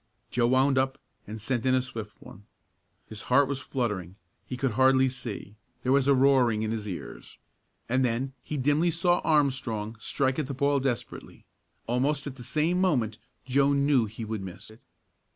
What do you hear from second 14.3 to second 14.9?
miss it.